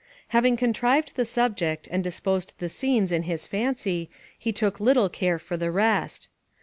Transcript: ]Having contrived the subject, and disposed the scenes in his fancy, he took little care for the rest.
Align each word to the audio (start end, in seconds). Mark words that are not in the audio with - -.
]Having 0.29 0.57
contrived 0.57 1.15
the 1.15 1.25
subject, 1.25 1.87
and 1.91 2.03
disposed 2.03 2.55
the 2.57 2.69
scenes 2.69 3.11
in 3.11 3.21
his 3.21 3.45
fancy, 3.45 4.09
he 4.35 4.51
took 4.51 4.79
little 4.79 5.09
care 5.09 5.37
for 5.37 5.57
the 5.57 5.69
rest. 5.69 6.27